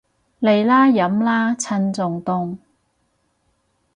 [0.39, 2.57] 嚟啦，飲啦，趁仲凍